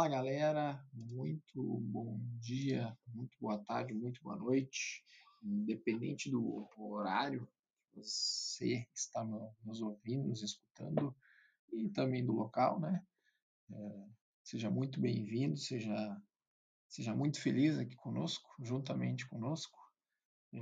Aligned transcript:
Fala 0.00 0.08
galera, 0.08 0.82
muito 0.94 1.62
bom 1.62 2.18
dia, 2.40 2.96
muito 3.08 3.36
boa 3.38 3.58
tarde, 3.58 3.92
muito 3.92 4.18
boa 4.22 4.34
noite, 4.34 5.04
independente 5.44 6.30
do 6.30 6.66
horário 6.78 7.46
que 7.92 8.00
você 8.00 8.88
está 8.94 9.22
nos 9.62 9.82
ouvindo, 9.82 10.26
nos 10.26 10.42
escutando 10.42 11.14
e 11.70 11.90
também 11.90 12.24
do 12.24 12.32
local, 12.32 12.80
né? 12.80 13.04
É, 13.70 14.06
seja 14.42 14.70
muito 14.70 14.98
bem-vindo, 14.98 15.58
seja, 15.58 16.18
seja 16.88 17.14
muito 17.14 17.38
feliz 17.38 17.76
aqui 17.76 17.94
conosco, 17.94 18.50
juntamente 18.58 19.28
conosco, 19.28 19.78
é, 20.54 20.58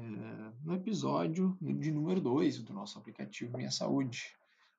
no 0.65 0.75
episódio 0.75 1.57
de 1.61 1.93
número 1.93 2.21
2 2.21 2.65
do 2.65 2.73
nosso 2.73 2.99
aplicativo 2.99 3.57
Minha 3.57 3.71
Saúde. 3.71 4.37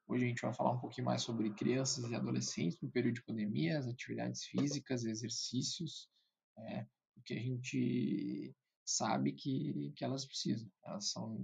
Hoje 0.09 0.25
a 0.25 0.27
gente 0.27 0.41
vai 0.41 0.51
falar 0.51 0.71
um 0.71 0.79
pouquinho 0.79 1.05
mais 1.05 1.21
sobre 1.21 1.51
crianças 1.51 2.09
e 2.09 2.15
adolescentes 2.15 2.81
no 2.81 2.89
período 2.89 3.13
de 3.13 3.23
pandemia, 3.23 3.77
as 3.77 3.87
atividades 3.87 4.43
físicas, 4.43 5.05
exercícios, 5.05 6.09
é, 6.57 6.87
porque 7.13 7.35
a 7.35 7.39
gente 7.39 8.51
sabe 8.83 9.33
que, 9.33 9.93
que 9.95 10.03
elas 10.03 10.25
precisam, 10.25 10.67
elas, 10.83 11.11
são, 11.11 11.37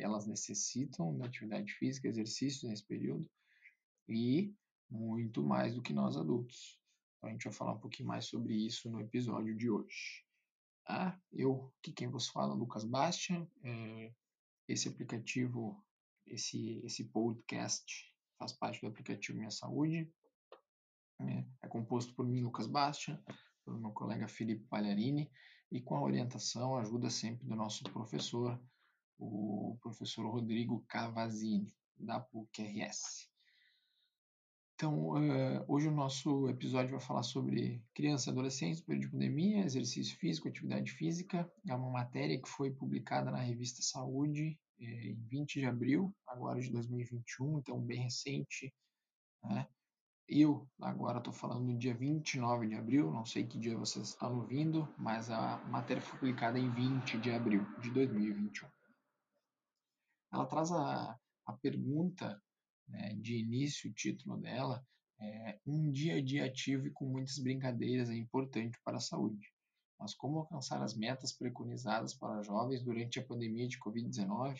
elas 0.00 0.26
necessitam 0.26 1.16
de 1.16 1.22
atividade 1.24 1.72
física, 1.72 2.08
exercícios 2.08 2.64
nesse 2.64 2.84
período 2.84 3.26
e 4.06 4.54
muito 4.90 5.42
mais 5.42 5.74
do 5.74 5.80
que 5.80 5.94
nós 5.94 6.18
adultos. 6.18 6.78
Então 7.16 7.30
a 7.30 7.32
gente 7.32 7.44
vai 7.44 7.54
falar 7.54 7.72
um 7.72 7.80
pouquinho 7.80 8.10
mais 8.10 8.26
sobre 8.26 8.52
isso 8.54 8.90
no 8.90 9.00
episódio 9.00 9.56
de 9.56 9.70
hoje. 9.70 10.26
Ah, 10.86 11.18
eu, 11.32 11.72
que 11.82 11.90
quem 11.90 12.08
vos 12.08 12.28
fala, 12.28 12.52
Lucas 12.52 12.84
Bastian, 12.84 13.48
é, 13.64 14.12
esse 14.68 14.88
aplicativo, 14.88 15.82
esse, 16.30 16.80
esse 16.84 17.04
podcast 17.04 17.84
faz 18.38 18.52
parte 18.52 18.80
do 18.80 18.86
aplicativo 18.86 19.38
Minha 19.38 19.50
Saúde. 19.50 20.10
É, 21.20 21.44
é 21.62 21.68
composto 21.68 22.14
por 22.14 22.26
mim, 22.26 22.40
Lucas 22.40 22.66
Bastia, 22.66 23.22
pelo 23.64 23.78
meu 23.78 23.90
colega 23.90 24.28
Felipe 24.28 24.64
Palharini, 24.66 25.30
e 25.70 25.80
com 25.80 25.96
a 25.96 26.02
orientação, 26.02 26.76
ajuda 26.76 27.10
sempre 27.10 27.46
do 27.46 27.54
nosso 27.54 27.84
professor, 27.84 28.60
o 29.18 29.76
professor 29.82 30.26
Rodrigo 30.26 30.84
Cavazini, 30.88 31.74
da 31.96 32.18
PUC-RS. 32.18 33.28
Então, 34.74 35.10
uh, 35.10 35.64
hoje 35.68 35.88
o 35.88 35.92
nosso 35.92 36.48
episódio 36.48 36.92
vai 36.92 37.00
falar 37.00 37.22
sobre 37.22 37.84
crianças 37.94 38.28
e 38.28 38.30
adolescentes, 38.30 38.80
período 38.80 39.04
de 39.04 39.10
pandemia, 39.10 39.64
exercício 39.64 40.16
físico, 40.16 40.48
atividade 40.48 40.90
física. 40.92 41.52
É 41.68 41.74
uma 41.74 41.90
matéria 41.90 42.40
que 42.40 42.48
foi 42.48 42.70
publicada 42.70 43.30
na 43.30 43.40
revista 43.40 43.82
Saúde 43.82 44.58
eh, 44.80 45.08
em 45.08 45.14
20 45.28 45.60
de 45.60 45.66
abril, 45.66 46.14
agora 46.26 46.60
de 46.60 46.70
2021, 46.70 47.58
então 47.58 47.80
bem 47.80 48.02
recente. 48.02 48.72
Né? 49.44 49.68
Eu 50.28 50.68
agora 50.80 51.18
estou 51.18 51.32
falando 51.32 51.64
no 51.64 51.78
dia 51.78 51.94
29 51.94 52.68
de 52.68 52.74
abril, 52.74 53.10
não 53.10 53.24
sei 53.24 53.46
que 53.46 53.58
dia 53.58 53.76
vocês 53.76 54.08
estão 54.08 54.38
ouvindo, 54.38 54.88
mas 54.96 55.30
a 55.30 55.58
matéria 55.66 56.02
foi 56.02 56.18
publicada 56.18 56.58
em 56.58 56.70
20 56.70 57.18
de 57.18 57.30
abril 57.30 57.66
de 57.80 57.90
2021. 57.90 58.68
Ela 60.32 60.46
traz 60.46 60.70
a, 60.70 61.18
a 61.46 61.52
pergunta 61.54 62.40
né, 62.88 63.14
de 63.16 63.36
início, 63.38 63.90
o 63.90 63.94
título 63.94 64.36
dela 64.36 64.84
é 65.20 65.58
Um 65.66 65.90
dia 65.90 66.16
a 66.16 66.22
dia 66.22 66.46
ativo 66.46 66.86
e 66.86 66.92
com 66.92 67.06
muitas 67.06 67.38
brincadeiras 67.38 68.08
é 68.08 68.14
importante 68.14 68.78
para 68.84 68.96
a 68.96 69.00
saúde. 69.00 69.49
Mas 70.00 70.14
como 70.14 70.38
alcançar 70.38 70.82
as 70.82 70.94
metas 70.94 71.30
preconizadas 71.30 72.14
para 72.14 72.42
jovens 72.42 72.82
durante 72.82 73.20
a 73.20 73.24
pandemia 73.24 73.68
de 73.68 73.78
Covid-19? 73.78 74.58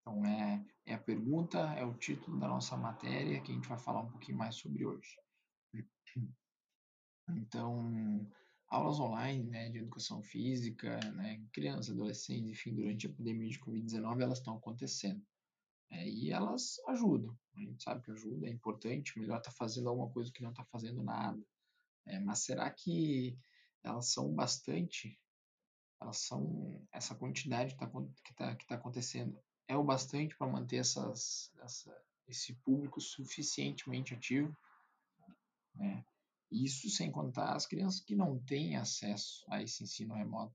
Então, 0.00 0.24
é, 0.24 0.64
é 0.86 0.94
a 0.94 0.98
pergunta, 0.98 1.58
é 1.74 1.84
o 1.84 1.98
título 1.98 2.38
da 2.38 2.46
nossa 2.46 2.76
matéria 2.76 3.40
que 3.40 3.50
a 3.50 3.54
gente 3.54 3.68
vai 3.68 3.78
falar 3.78 4.02
um 4.02 4.10
pouquinho 4.10 4.38
mais 4.38 4.54
sobre 4.54 4.86
hoje. 4.86 5.18
Então, 7.28 8.30
aulas 8.68 9.00
online 9.00 9.42
né, 9.42 9.68
de 9.68 9.78
educação 9.78 10.22
física, 10.22 11.00
né, 11.12 11.44
crianças, 11.52 11.90
adolescentes, 11.90 12.52
enfim, 12.52 12.72
durante 12.72 13.08
a 13.08 13.12
pandemia 13.12 13.50
de 13.50 13.58
Covid-19, 13.58 14.20
elas 14.20 14.38
estão 14.38 14.56
acontecendo. 14.56 15.20
É, 15.90 16.08
e 16.08 16.30
elas 16.30 16.76
ajudam, 16.88 17.36
a 17.56 17.60
gente 17.60 17.82
sabe 17.82 18.02
que 18.02 18.12
ajuda, 18.12 18.46
é 18.46 18.50
importante, 18.50 19.18
melhor 19.18 19.38
estar 19.38 19.50
tá 19.50 19.56
fazendo 19.56 19.88
alguma 19.88 20.10
coisa 20.10 20.30
que 20.32 20.42
não 20.42 20.50
está 20.50 20.64
fazendo 20.64 21.02
nada. 21.02 21.40
É, 22.06 22.20
mas 22.20 22.40
será 22.40 22.70
que 22.70 23.36
elas 23.86 24.08
são 24.08 24.32
bastante, 24.34 25.18
elas 26.00 26.18
são, 26.18 26.86
essa 26.92 27.14
quantidade 27.14 27.74
que 27.74 27.84
está 27.84 28.02
que 28.24 28.34
tá, 28.34 28.56
que 28.56 28.66
tá 28.66 28.74
acontecendo 28.74 29.38
é 29.68 29.76
o 29.76 29.84
bastante 29.84 30.36
para 30.36 30.46
manter 30.46 30.76
essas, 30.76 31.50
essa, 31.60 31.96
esse 32.28 32.54
público 32.56 33.00
suficientemente 33.00 34.14
ativo? 34.14 34.56
Né? 35.74 36.04
Isso 36.50 36.88
sem 36.88 37.10
contar 37.10 37.54
as 37.54 37.66
crianças 37.66 38.00
que 38.00 38.14
não 38.14 38.38
têm 38.38 38.76
acesso 38.76 39.44
a 39.48 39.62
esse 39.62 39.82
ensino 39.82 40.14
remoto. 40.14 40.54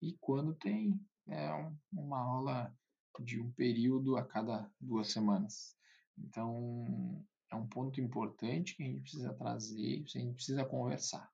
E 0.00 0.16
quando 0.20 0.54
tem, 0.54 1.00
é 1.28 1.48
uma 1.92 2.18
aula 2.18 2.76
de 3.20 3.40
um 3.40 3.52
período 3.52 4.16
a 4.16 4.24
cada 4.24 4.70
duas 4.80 5.12
semanas. 5.12 5.76
Então, 6.18 7.24
é 7.50 7.54
um 7.54 7.66
ponto 7.68 8.00
importante 8.00 8.74
que 8.74 8.82
a 8.82 8.86
gente 8.86 9.02
precisa 9.02 9.34
trazer, 9.34 10.02
a 10.04 10.18
gente 10.18 10.34
precisa 10.34 10.64
conversar. 10.64 11.30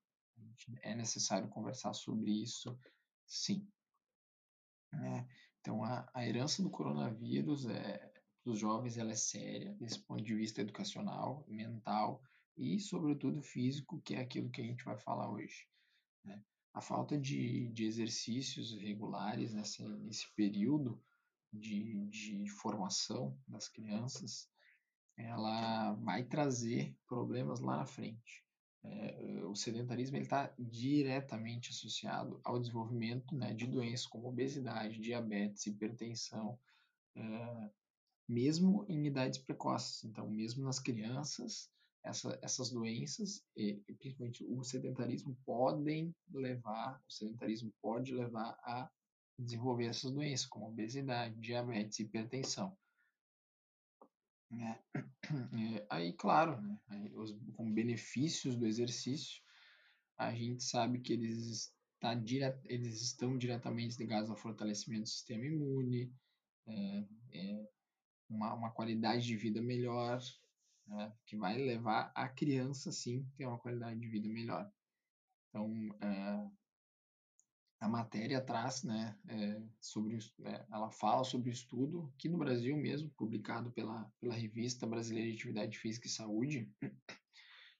É 0.82 0.94
necessário 0.94 1.48
conversar 1.48 1.92
sobre 1.94 2.30
isso, 2.30 2.78
sim. 3.26 3.66
É, 4.92 5.26
então, 5.60 5.82
a, 5.84 6.08
a 6.14 6.26
herança 6.26 6.62
do 6.62 6.70
coronavírus 6.70 7.66
é, 7.66 8.12
dos 8.44 8.58
jovens 8.58 8.96
ela 8.96 9.12
é 9.12 9.16
séria, 9.16 9.74
desse 9.74 10.00
ponto 10.00 10.22
de 10.22 10.34
vista 10.34 10.60
educacional, 10.60 11.44
mental 11.46 12.22
e, 12.56 12.80
sobretudo, 12.80 13.42
físico, 13.42 14.00
que 14.00 14.14
é 14.14 14.20
aquilo 14.20 14.50
que 14.50 14.60
a 14.60 14.64
gente 14.64 14.84
vai 14.84 14.96
falar 14.96 15.30
hoje. 15.30 15.68
Né? 16.24 16.42
A 16.72 16.80
falta 16.80 17.18
de, 17.18 17.68
de 17.68 17.84
exercícios 17.84 18.72
regulares 18.80 19.52
nessa, 19.52 19.86
nesse 19.98 20.32
período 20.34 21.02
de, 21.52 22.06
de 22.06 22.48
formação 22.48 23.38
das 23.46 23.68
crianças, 23.68 24.48
ela 25.16 25.92
vai 25.94 26.24
trazer 26.24 26.96
problemas 27.06 27.60
lá 27.60 27.78
na 27.78 27.86
frente. 27.86 28.44
É, 28.84 29.27
o 29.48 29.56
sedentarismo 29.56 30.16
está 30.16 30.52
diretamente 30.58 31.70
associado 31.70 32.40
ao 32.44 32.58
desenvolvimento 32.58 33.34
né, 33.34 33.52
de 33.54 33.66
doenças 33.66 34.06
como 34.06 34.28
obesidade, 34.28 35.00
diabetes, 35.00 35.66
hipertensão, 35.66 36.58
é, 37.16 37.70
mesmo 38.28 38.84
em 38.88 39.06
idades 39.06 39.38
precoces. 39.38 40.04
Então, 40.04 40.28
mesmo 40.28 40.64
nas 40.64 40.78
crianças, 40.78 41.70
essa, 42.04 42.38
essas 42.42 42.70
doenças, 42.70 43.42
e, 43.56 43.74
principalmente 43.98 44.44
o 44.44 44.62
sedentarismo, 44.62 45.36
podem 45.44 46.14
levar, 46.32 47.02
o 47.08 47.12
sedentarismo 47.12 47.72
pode 47.80 48.14
levar 48.14 48.58
a 48.62 48.90
desenvolver 49.38 49.86
essas 49.86 50.10
doenças, 50.10 50.46
como 50.46 50.68
obesidade, 50.68 51.38
diabetes, 51.40 52.00
hipertensão. 52.00 52.76
É, 54.50 54.78
é, 55.76 55.86
aí, 55.90 56.12
claro, 56.14 56.60
né, 56.60 56.78
aí, 56.88 57.12
os, 57.14 57.32
com 57.54 57.72
benefícios 57.72 58.56
do 58.56 58.66
exercício, 58.66 59.42
a 60.16 60.34
gente 60.34 60.62
sabe 60.64 61.00
que 61.00 61.12
eles, 61.12 61.72
tá 62.00 62.14
dire, 62.14 62.58
eles 62.64 63.02
estão 63.02 63.36
diretamente 63.36 63.98
ligados 63.98 64.30
ao 64.30 64.36
fortalecimento 64.36 65.02
do 65.02 65.08
sistema 65.08 65.44
imune, 65.44 66.12
é, 66.66 67.04
é 67.32 67.68
uma, 68.28 68.54
uma 68.54 68.70
qualidade 68.70 69.26
de 69.26 69.36
vida 69.36 69.60
melhor, 69.60 70.20
né, 70.86 71.12
que 71.26 71.36
vai 71.36 71.56
levar 71.58 72.10
a 72.14 72.28
criança, 72.28 72.90
sim, 72.90 73.26
ter 73.36 73.46
uma 73.46 73.58
qualidade 73.58 74.00
de 74.00 74.08
vida 74.08 74.28
melhor. 74.28 74.70
Então, 75.48 75.72
é, 76.00 76.50
a 77.80 77.88
matéria 77.88 78.40
traz, 78.40 78.82
né, 78.82 79.16
é, 79.28 79.62
sobre, 79.80 80.18
é, 80.44 80.66
ela 80.72 80.90
fala 80.90 81.22
sobre 81.24 81.50
o 81.50 81.52
estudo 81.52 82.12
que 82.18 82.28
no 82.28 82.38
Brasil 82.38 82.76
mesmo, 82.76 83.10
publicado 83.10 83.70
pela, 83.70 84.10
pela 84.20 84.34
revista 84.34 84.86
Brasileira 84.86 85.30
de 85.30 85.36
Atividade 85.36 85.78
Física 85.78 86.06
e 86.06 86.10
Saúde, 86.10 86.68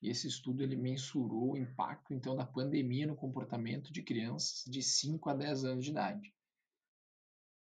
e 0.00 0.08
esse 0.08 0.28
estudo 0.28 0.62
ele 0.62 0.76
mensurou 0.76 1.52
o 1.52 1.56
impacto 1.56 2.14
então 2.14 2.37
da 2.37 2.46
pandemia 2.46 3.06
no 3.06 3.17
comportamento 3.17 3.93
de 3.93 4.02
crianças 4.02 4.64
de 4.70 4.81
5 4.82 5.28
a 5.28 5.34
10 5.34 5.64
anos 5.64 5.84
de 5.84 5.90
idade. 5.90 6.32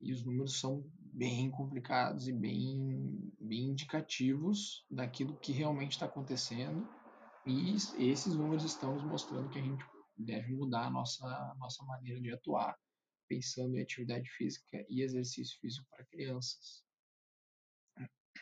E 0.01 0.11
os 0.11 0.23
números 0.25 0.59
são 0.59 0.85
bem 0.99 1.49
complicados 1.49 2.27
e 2.27 2.33
bem, 2.33 3.31
bem 3.39 3.69
indicativos 3.69 4.85
daquilo 4.91 5.37
que 5.37 5.53
realmente 5.53 5.93
está 5.93 6.05
acontecendo. 6.05 6.85
E 7.45 7.75
esses 8.11 8.35
números 8.35 8.65
estão 8.65 8.95
nos 8.95 9.03
mostrando 9.03 9.49
que 9.49 9.59
a 9.59 9.61
gente 9.61 9.85
deve 10.17 10.53
mudar 10.53 10.87
a 10.87 10.89
nossa, 10.89 11.55
nossa 11.57 11.83
maneira 11.83 12.21
de 12.21 12.31
atuar, 12.31 12.77
pensando 13.27 13.75
em 13.75 13.81
atividade 13.81 14.29
física 14.31 14.85
e 14.89 15.01
exercício 15.01 15.59
físico 15.59 15.87
para 15.89 16.05
crianças. 16.05 16.83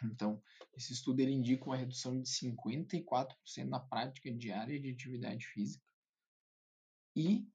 Então, 0.03 0.41
esse 0.75 0.93
estudo 0.93 1.19
ele 1.19 1.31
indica 1.31 1.65
uma 1.65 1.77
redução 1.77 2.19
de 2.19 2.27
54% 2.27 3.35
na 3.65 3.79
prática 3.79 4.31
diária 4.31 4.79
de 4.79 4.89
atividade 4.89 5.45
física 5.47 5.85
e 7.15 7.47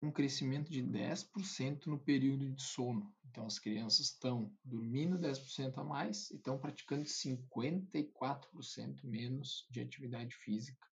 um 0.00 0.12
crescimento 0.12 0.70
de 0.70 0.82
10% 0.82 1.86
no 1.86 1.98
período 1.98 2.52
de 2.52 2.62
sono. 2.62 3.12
Então, 3.24 3.46
as 3.46 3.58
crianças 3.58 4.06
estão 4.06 4.54
dormindo 4.64 5.18
10% 5.18 5.78
a 5.78 5.84
mais 5.84 6.30
e 6.30 6.36
estão 6.36 6.58
praticando 6.58 7.04
54% 7.04 9.04
menos 9.04 9.66
de 9.70 9.80
atividade 9.80 10.34
física 10.36 10.86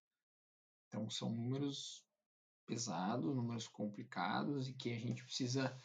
Então, 0.88 1.08
são 1.08 1.30
números 1.30 2.05
pesados, 2.66 3.34
números 3.34 3.68
complicados 3.68 4.68
e 4.68 4.74
que 4.74 4.92
a 4.92 4.98
gente 4.98 5.24
precisa 5.24 5.76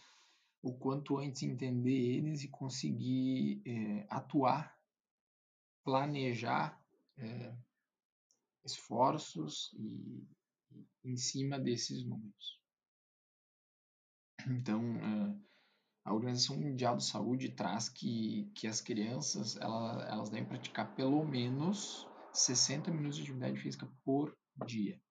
o 0.62 0.74
quanto 0.74 1.18
antes 1.18 1.44
entender 1.44 2.18
eles 2.18 2.44
e 2.44 2.48
conseguir 2.48 3.62
é, 3.66 4.06
atuar, 4.10 4.78
planejar 5.83 6.80
é, 7.18 7.56
esforços 8.63 9.72
e, 9.74 10.28
em 11.04 11.18
cima 11.18 11.60
desses 11.60 12.04
números. 12.04 12.60
Então, 14.48 14.81
é, 14.98 15.36
a 16.04 16.13
Organização 16.13 16.57
Mundial 16.57 16.98
de 16.98 17.06
Saúde 17.06 17.50
traz 17.50 17.89
que, 17.89 18.51
que 18.56 18.68
as 18.68 18.81
crianças 18.81 19.56
ela, 19.57 20.04
elas 20.07 20.30
devem 20.30 20.48
praticar 20.48 20.95
pelo 20.95 21.24
menos 21.24 22.07
60 22.33 22.92
minutos 22.92 23.18
de 23.18 23.24
atividade 23.24 23.60
física 23.60 23.88
por 24.04 24.36
dia, 24.66 25.01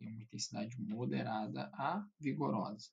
em 0.00 0.08
uma 0.08 0.22
intensidade 0.22 0.80
moderada 0.80 1.70
a 1.74 2.06
vigorosa 2.18 2.88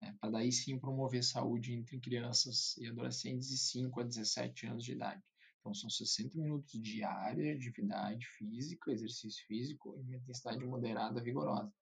né, 0.00 0.14
para 0.20 0.30
daí 0.30 0.52
sim 0.52 0.78
promover 0.78 1.22
saúde 1.22 1.72
entre 1.72 1.98
crianças 1.98 2.76
e 2.78 2.86
adolescentes 2.86 3.48
de 3.48 3.58
5 3.58 4.00
a 4.00 4.04
17 4.04 4.66
anos 4.66 4.84
de 4.84 4.92
idade. 4.92 5.22
Então, 5.60 5.74
são 5.74 5.90
60 5.90 6.38
minutos 6.38 6.80
diários 6.80 7.44
de 7.44 7.68
atividade 7.68 8.26
física, 8.38 8.92
exercício 8.92 9.44
físico, 9.46 9.96
em 9.98 10.04
uma 10.04 10.16
intensidade 10.16 10.64
moderada, 10.64 11.20
vigorosa. 11.20 11.72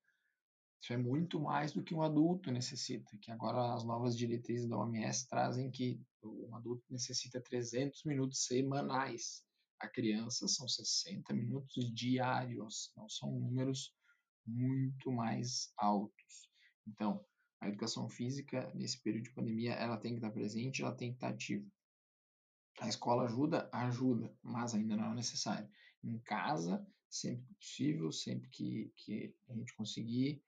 Isso 0.82 0.92
é 0.92 0.96
muito 0.96 1.40
mais 1.40 1.72
do 1.72 1.82
que 1.82 1.94
um 1.94 2.02
adulto 2.02 2.50
necessita, 2.50 3.16
que 3.18 3.30
agora 3.30 3.74
as 3.74 3.84
novas 3.84 4.16
diretrizes 4.16 4.68
da 4.68 4.78
OMS 4.78 5.28
trazem 5.28 5.70
que 5.70 6.00
um 6.22 6.54
adulto 6.54 6.84
necessita 6.90 7.40
300 7.40 8.04
minutos 8.04 8.44
semanais. 8.44 9.42
A 9.80 9.88
criança 9.88 10.46
são 10.46 10.68
60 10.68 11.32
minutos 11.34 11.92
diários, 11.92 12.90
não 12.96 13.08
são 13.08 13.32
números 13.32 13.94
muito 14.46 15.10
mais 15.10 15.72
altos. 15.76 16.48
Então, 16.86 17.24
a 17.60 17.68
educação 17.68 18.08
física, 18.08 18.70
nesse 18.74 19.00
período 19.00 19.24
de 19.24 19.34
pandemia, 19.34 19.72
ela 19.72 19.96
tem 19.96 20.12
que 20.12 20.18
estar 20.18 20.30
presente, 20.30 20.82
ela 20.82 20.94
tem 20.94 21.10
que 21.10 21.16
estar 21.16 21.28
ativa. 21.28 21.66
A 22.80 22.88
escola 22.88 23.24
ajuda? 23.24 23.68
Ajuda, 23.72 24.36
mas 24.42 24.74
ainda 24.74 24.96
não 24.96 25.12
é 25.12 25.14
necessário. 25.14 25.68
Em 26.02 26.18
casa, 26.18 26.86
sempre 27.08 27.46
que 27.46 27.54
possível, 27.54 28.12
sempre 28.12 28.48
que, 28.50 28.92
que 28.96 29.34
a 29.48 29.54
gente 29.54 29.74
conseguir, 29.74 30.42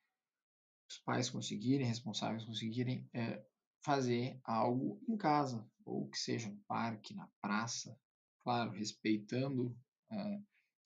os 0.91 0.99
pais 0.99 1.31
conseguirem, 1.31 1.87
responsáveis 1.87 2.45
conseguirem 2.45 3.09
é, 3.15 3.45
fazer 3.85 4.39
algo 4.45 5.01
em 5.09 5.17
casa, 5.17 5.69
ou 5.85 6.09
que 6.09 6.19
seja 6.19 6.51
no 6.51 6.61
parque, 6.67 7.15
na 7.15 7.29
praça, 7.41 7.99
claro, 8.41 8.73
respeitando 8.73 9.77
é, 10.11 10.41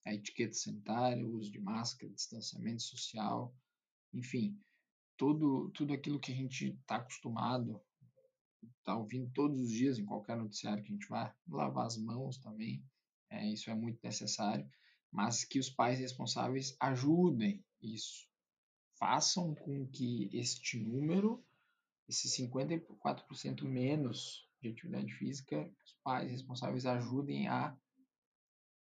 a 0.05 0.15
etiqueta 0.15 0.55
sanitária, 0.55 1.27
o 1.27 1.37
uso 1.37 1.51
de 1.51 1.61
máscara, 1.61 2.13
distanciamento 2.13 2.83
social, 2.83 3.55
enfim, 4.13 4.59
tudo, 5.17 5.71
tudo 5.71 5.93
aquilo 5.93 6.19
que 6.19 6.33
a 6.33 6.35
gente 6.35 6.69
está 6.69 6.97
acostumado, 6.97 7.81
está 8.79 8.97
ouvindo 8.97 9.31
todos 9.33 9.61
os 9.61 9.71
dias 9.71 9.99
em 9.99 10.05
qualquer 10.05 10.37
noticiário 10.37 10.83
que 10.83 10.91
a 10.91 10.93
gente 10.93 11.09
vá, 11.09 11.35
lavar 11.49 11.87
as 11.87 11.97
mãos 11.97 12.39
também, 12.39 12.85
é, 13.31 13.47
isso 13.47 13.71
é 13.71 13.75
muito 13.75 14.01
necessário, 14.03 14.69
mas 15.11 15.45
que 15.45 15.59
os 15.59 15.71
pais 15.71 15.99
responsáveis 15.99 16.77
ajudem 16.81 17.65
isso, 17.81 18.29
façam 18.99 19.55
com 19.55 19.87
que 19.87 20.29
este 20.33 20.79
número, 20.79 21.45
esse 22.09 22.29
54% 22.29 23.63
menos 23.63 24.49
de 24.61 24.69
atividade 24.69 25.13
física, 25.15 25.73
os 25.85 25.93
pais 26.03 26.31
responsáveis 26.31 26.85
ajudem 26.85 27.49
a 27.49 27.77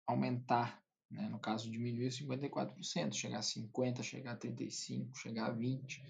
aumentar 0.07 0.84
né? 1.15 1.29
No 1.29 1.39
caso, 1.39 1.71
diminuir 1.71 2.09
54%, 2.09 3.15
chegar 3.15 3.39
a 3.39 3.41
50%, 3.41 4.03
chegar 4.03 4.33
a 4.33 4.37
35%, 4.37 5.17
chegar 5.17 5.47
a 5.47 5.55
20%. 5.55 6.03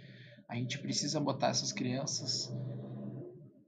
A 0.48 0.56
gente 0.56 0.78
precisa 0.78 1.20
botar 1.20 1.48
essas 1.48 1.72
crianças 1.72 2.50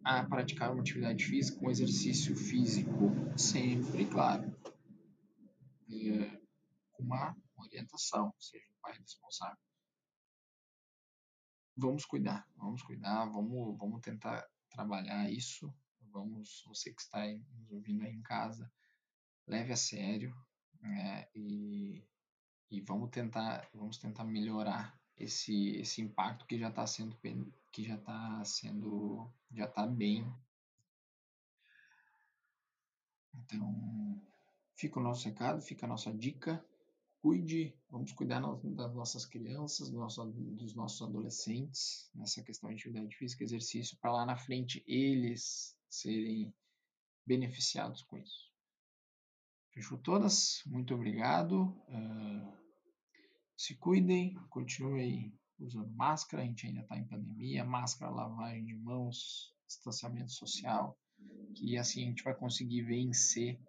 a 0.04 0.24
praticar 0.24 0.72
uma 0.72 0.80
atividade 0.80 1.24
física, 1.24 1.64
um 1.64 1.70
exercício 1.70 2.36
físico, 2.36 3.10
sempre, 3.36 4.06
claro, 4.06 4.56
é, 5.90 6.40
com 6.92 7.02
uma 7.02 7.34
orientação, 7.56 8.32
seja 8.38 8.64
o 8.70 8.80
pai 8.82 8.96
responsável. 8.98 9.58
Vamos 11.76 12.04
cuidar, 12.04 12.46
vamos 12.56 12.82
cuidar, 12.82 13.26
vamos, 13.26 13.76
vamos 13.78 14.00
tentar 14.00 14.46
trabalhar 14.70 15.30
isso. 15.30 15.72
Vamos, 16.12 16.62
você 16.66 16.94
que 16.94 17.02
está 17.02 17.26
nos 17.26 17.70
ouvindo 17.70 18.04
aí 18.04 18.12
em 18.12 18.22
casa, 18.22 18.70
leve 19.46 19.72
a 19.72 19.76
sério, 19.76 20.34
é, 20.82 21.28
e, 21.34 22.02
e 22.70 22.80
vamos 22.80 23.10
tentar 23.10 23.68
vamos 23.74 23.98
tentar 23.98 24.24
melhorar 24.24 24.98
esse 25.16 25.76
esse 25.76 26.02
impacto 26.02 26.46
que 26.46 26.58
já 26.58 26.68
está 26.68 26.86
sendo 26.86 27.16
que 27.72 27.84
já 27.84 27.96
está 27.96 28.44
sendo 28.44 29.30
já 29.52 29.64
está 29.64 29.86
bem. 29.86 30.30
Então 33.34 34.22
fica 34.74 34.98
o 34.98 35.02
nosso 35.02 35.24
recado 35.26 35.60
fica 35.60 35.86
a 35.86 35.88
nossa 35.88 36.12
dica. 36.12 36.64
Cuide 37.22 37.74
vamos 37.90 38.12
cuidar 38.12 38.40
das 38.40 38.94
nossas 38.94 39.26
crianças 39.26 39.90
do 39.90 39.98
nosso, 39.98 40.24
dos 40.26 40.74
nossos 40.74 41.02
adolescentes 41.02 42.08
nessa 42.14 42.42
questão 42.42 42.70
de 42.70 42.76
atividade 42.76 43.16
física 43.16 43.42
exercício 43.42 43.96
para 43.98 44.12
lá 44.12 44.26
na 44.26 44.36
frente 44.36 44.84
eles 44.86 45.76
serem 45.88 46.54
beneficiados 47.26 48.02
com 48.02 48.18
isso 48.18 48.45
Fechou 49.76 49.98
todas? 49.98 50.62
Muito 50.64 50.94
obrigado. 50.94 51.64
Uh, 51.86 52.50
se 53.54 53.74
cuidem, 53.74 54.34
continuem 54.48 55.38
usando 55.60 55.94
máscara, 55.94 56.42
a 56.42 56.46
gente 56.46 56.66
ainda 56.66 56.80
está 56.80 56.96
em 56.96 57.04
pandemia, 57.04 57.62
máscara, 57.62 58.10
lavagem 58.10 58.64
de 58.64 58.74
mãos, 58.74 59.54
distanciamento 59.66 60.32
social, 60.32 60.98
que 61.54 61.76
assim 61.76 62.04
a 62.04 62.06
gente 62.06 62.24
vai 62.24 62.34
conseguir 62.34 62.84
vencer 62.84 63.60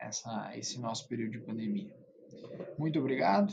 essa, 0.00 0.50
esse 0.58 0.80
nosso 0.80 1.06
período 1.06 1.30
de 1.30 1.46
pandemia. 1.46 1.96
Muito 2.76 2.98
obrigado, 2.98 3.52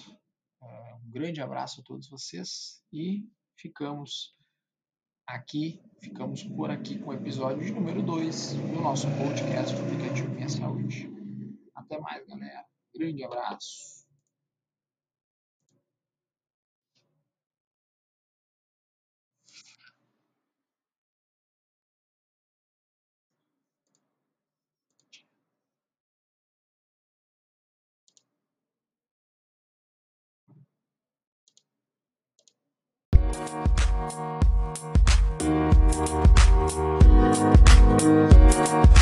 uh, 0.64 1.06
um 1.06 1.12
grande 1.12 1.42
abraço 1.42 1.82
a 1.82 1.84
todos 1.84 2.10
vocês 2.10 2.82
e 2.92 3.30
ficamos 3.56 4.36
aqui, 5.28 5.80
ficamos 6.02 6.42
por 6.42 6.72
aqui 6.72 6.98
com 6.98 7.12
o 7.12 7.14
episódio 7.14 7.72
número 7.72 8.02
2 8.02 8.54
do 8.54 8.82
nosso 8.82 9.06
podcast 9.12 9.76
aplicativo 9.76 10.29
mais, 12.10 12.26
galera. 12.26 12.66
Grande 12.94 13.24
abraço. 13.24 14.00
Thank 38.62 38.99